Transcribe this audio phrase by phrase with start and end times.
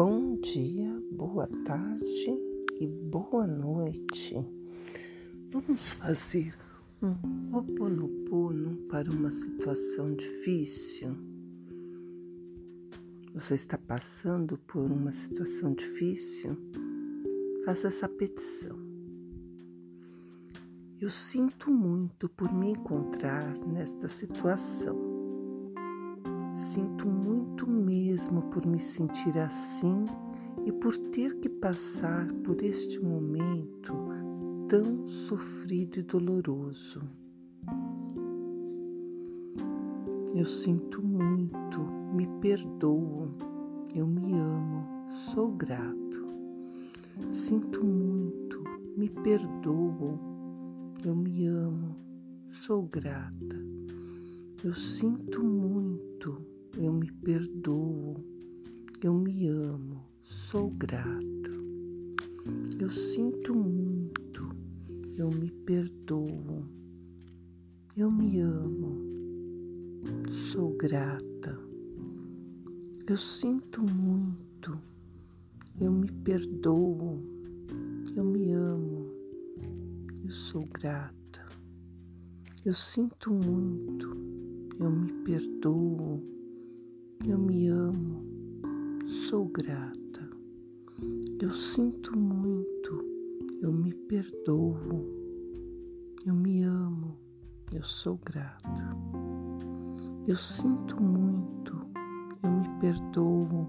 [0.00, 2.30] Bom dia, boa tarde
[2.80, 4.36] e boa noite.
[5.50, 6.54] Vamos fazer
[7.02, 7.16] um
[7.52, 11.16] oponopono para uma situação difícil.
[13.34, 16.56] Você está passando por uma situação difícil?
[17.64, 18.78] Faça essa petição.
[21.00, 25.17] Eu sinto muito por me encontrar nesta situação
[26.58, 30.06] Sinto muito mesmo por me sentir assim
[30.66, 33.94] e por ter que passar por este momento
[34.68, 36.98] tão sofrido e doloroso.
[40.34, 41.80] Eu sinto muito,
[42.12, 43.36] me perdoo,
[43.94, 46.26] eu me amo, sou grato.
[47.30, 48.64] Sinto muito,
[48.96, 50.18] me perdoo,
[51.04, 51.94] eu me amo,
[52.48, 53.68] sou grata.
[54.64, 56.44] Eu sinto muito,
[56.76, 58.16] eu me perdoo,
[59.02, 61.50] eu me amo, sou grata.
[62.80, 64.54] Eu sinto muito,
[65.16, 66.64] eu me perdoo,
[67.96, 68.96] eu me amo,
[70.28, 71.58] sou grata.
[73.08, 74.78] Eu sinto muito,
[75.80, 77.22] eu me perdoo,
[78.14, 79.10] eu me amo,
[80.22, 81.18] eu sou grata.
[82.64, 84.10] Eu sinto muito,
[84.78, 86.37] eu me perdoo,
[87.26, 88.22] eu me amo,
[89.06, 90.28] sou grata.
[91.40, 93.04] Eu sinto muito,
[93.60, 94.76] eu me perdoo,
[96.26, 97.16] eu me amo,
[97.72, 98.96] eu sou grata.
[100.26, 101.78] Eu sinto muito,
[102.42, 103.66] eu me perdoo,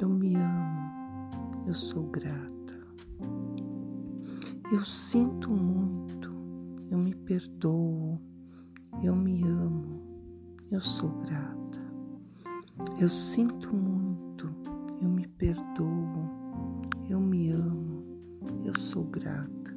[0.00, 1.26] eu me amo,
[1.66, 2.54] eu sou grata.
[4.72, 6.30] Eu sinto muito,
[6.90, 8.20] eu me perdoo.
[9.02, 10.00] Eu me amo,
[10.70, 11.63] eu sou grata.
[13.00, 14.52] Eu sinto muito,
[15.00, 16.72] eu me perdoo,
[17.08, 18.04] eu me amo,
[18.64, 19.76] eu sou grata.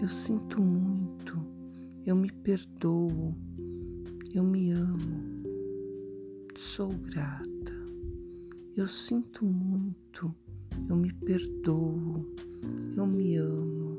[0.00, 1.44] Eu sinto muito,
[2.04, 3.34] eu me perdoo,
[4.32, 5.22] eu me amo,
[6.56, 7.46] sou grata.
[8.76, 10.32] Eu sinto muito,
[10.88, 12.32] eu me perdoo,
[12.96, 13.98] eu me amo,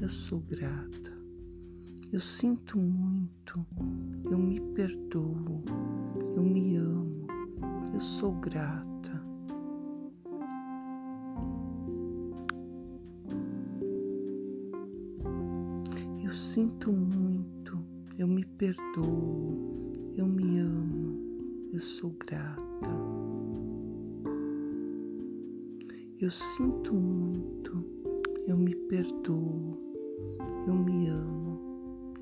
[0.00, 1.09] eu sou grata.
[2.12, 3.64] Eu sinto muito,
[4.28, 5.62] eu me perdoo,
[6.34, 7.24] eu me amo,
[7.94, 9.24] eu sou grata.
[16.20, 17.78] Eu sinto muito,
[18.18, 21.16] eu me perdoo, eu me amo,
[21.72, 22.90] eu sou grata.
[26.18, 27.84] Eu sinto muito,
[28.48, 29.78] eu me perdoo,
[30.66, 31.49] eu me amo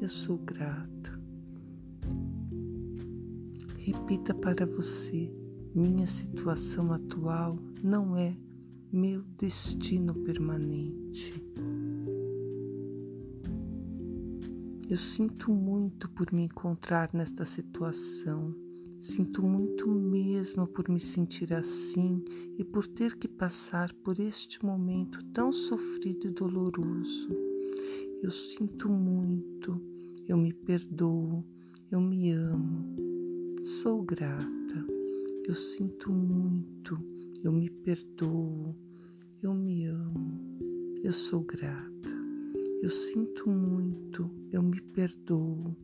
[0.01, 1.21] eu sou grata.
[3.77, 5.33] Repita para você:
[5.75, 8.37] minha situação atual não é
[8.93, 11.45] meu destino permanente.
[14.89, 18.55] Eu sinto muito por me encontrar nesta situação.
[19.01, 22.25] Sinto muito mesmo por me sentir assim
[22.57, 27.48] e por ter que passar por este momento tão sofrido e doloroso.
[28.21, 29.81] Eu sinto muito,
[30.27, 31.45] eu me perdoo,
[31.89, 32.97] eu me amo,
[33.63, 34.85] sou grata.
[35.47, 36.99] Eu sinto muito,
[37.45, 38.75] eu me perdoo,
[39.41, 40.41] eu me amo,
[41.05, 42.11] eu sou grata.
[42.83, 45.77] Eu sinto muito, eu me perdoo,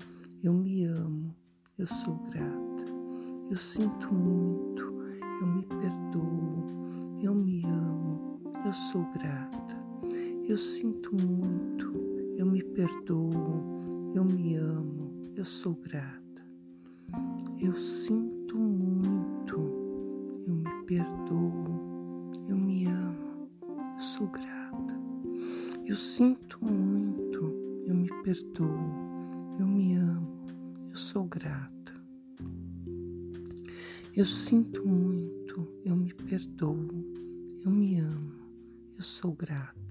[0.43, 1.33] eu me amo,
[1.78, 2.84] eu sou grata.
[3.49, 4.83] Eu sinto muito,
[5.41, 6.65] eu me perdoo,
[7.22, 9.84] eu me amo, eu sou grata.
[10.49, 16.45] Eu sinto muito, eu me perdoo, eu me amo, eu sou grata.
[17.61, 19.56] Eu sinto muito,
[20.47, 23.49] eu me perdoo, eu me amo,
[23.95, 24.95] eu sou grata.
[25.87, 27.55] Eu sinto muito,
[27.87, 28.78] eu me perdoo,
[29.59, 30.45] eu me amo,
[30.91, 31.95] eu sou grata.
[34.16, 36.89] Eu sinto muito, eu me perdoo,
[37.65, 38.33] eu me amo,
[38.97, 39.84] eu sou grata.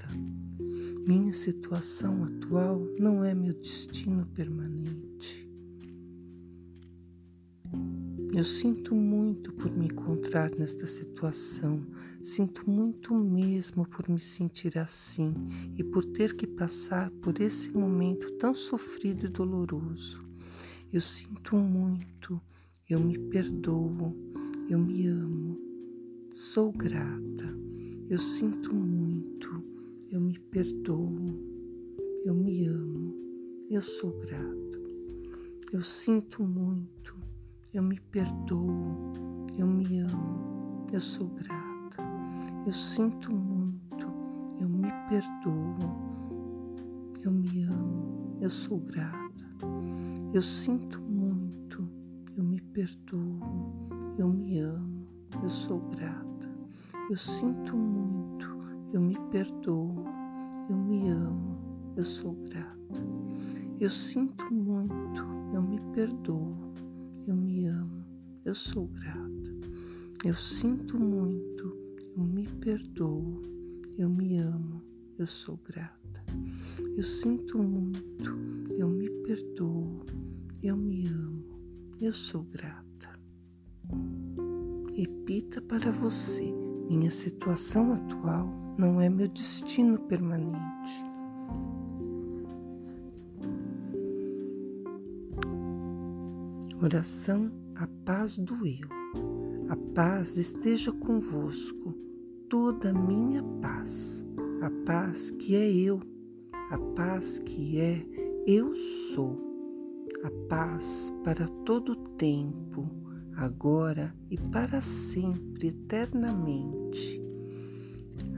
[1.06, 5.50] Minha situação atual não é meu destino permanente.
[8.36, 11.86] Eu sinto muito por me encontrar nesta situação,
[12.19, 15.36] sinto muito mesmo por me sentir assim
[15.77, 20.24] e por ter que passar por esse momento tão sofrido e doloroso.
[20.92, 22.42] Eu sinto muito,
[22.89, 24.16] eu me perdoo,
[24.68, 25.59] eu me amo,
[26.33, 27.56] sou grata,
[28.09, 29.73] eu sinto muito
[30.13, 31.10] eu me perdoo,
[32.24, 33.15] eu me amo,
[33.71, 34.80] eu sou grato.
[35.71, 37.15] Eu sinto muito,
[37.74, 39.12] eu me perdoo,
[39.57, 41.98] eu me amo, eu sou grata.
[42.63, 44.06] Eu sinto muito,
[44.62, 45.74] eu me perdoo.
[47.25, 49.45] Eu me amo, eu sou grata.
[50.31, 51.89] Eu sinto muito,
[52.38, 53.39] eu me perdoo.
[54.19, 55.07] Eu me amo,
[55.42, 56.56] eu sou grata.
[57.09, 58.53] Eu sinto muito,
[58.94, 60.06] eu me perdoo.
[60.69, 61.57] Eu me amo,
[61.98, 62.78] eu sou grata.
[63.80, 65.24] Eu sinto muito,
[65.54, 66.56] eu me perdoo.
[67.28, 68.06] Eu me amo,
[68.45, 69.54] eu sou grata.
[70.24, 71.75] Eu sinto muito,
[72.16, 73.42] eu me perdoo.
[73.98, 74.81] Eu me amo,
[75.18, 76.24] eu sou grata.
[76.95, 78.38] Eu sinto muito,
[78.78, 80.06] eu me perdoo,
[80.62, 81.44] eu me amo,
[82.00, 83.19] eu sou grata.
[84.95, 88.47] Repita para você: minha situação atual
[88.77, 91.06] não é meu destino permanente.
[96.81, 98.88] Oração A paz do eu.
[99.69, 101.94] A paz esteja convosco,
[102.50, 104.25] toda a minha paz,
[104.62, 106.00] a paz que é eu
[106.74, 108.03] a paz que é
[108.47, 109.38] eu sou,
[110.24, 112.89] a paz para todo tempo,
[113.35, 117.21] agora e para sempre, eternamente.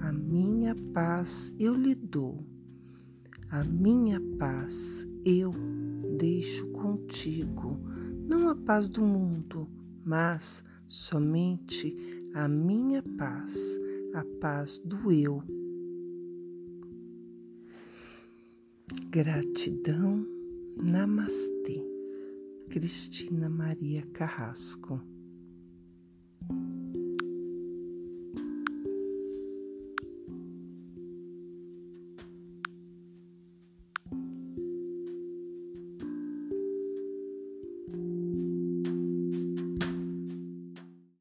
[0.01, 2.45] A minha paz eu lhe dou,
[3.49, 5.53] a minha paz eu
[6.17, 7.79] deixo contigo,
[8.27, 9.67] não a paz do mundo,
[10.05, 11.95] mas somente
[12.33, 13.79] a minha paz,
[14.13, 15.43] a paz do eu
[19.15, 20.27] Gratidão,
[20.75, 21.94] Namastê.
[22.69, 25.14] Cristina Maria Carrasco